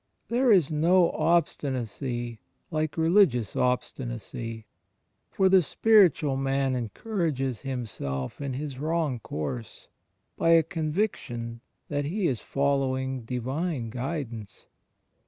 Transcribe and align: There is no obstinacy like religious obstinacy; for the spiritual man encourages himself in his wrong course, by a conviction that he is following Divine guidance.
There 0.29 0.51
is 0.51 0.71
no 0.71 1.11
obstinacy 1.11 2.39
like 2.71 2.97
religious 2.97 3.55
obstinacy; 3.55 4.65
for 5.29 5.47
the 5.47 5.61
spiritual 5.61 6.35
man 6.37 6.73
encourages 6.75 7.59
himself 7.61 8.41
in 8.41 8.53
his 8.53 8.79
wrong 8.79 9.19
course, 9.19 9.89
by 10.37 10.53
a 10.53 10.63
conviction 10.63 11.61
that 11.89 12.05
he 12.05 12.25
is 12.25 12.39
following 12.39 13.25
Divine 13.25 13.91
guidance. 13.91 14.65